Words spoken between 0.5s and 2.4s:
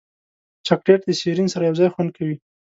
چاکلېټ د سیرین سره یوځای خوند کوي.